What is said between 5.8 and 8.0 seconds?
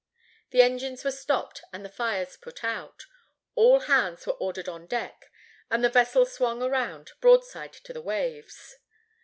the vessel swung around broadside to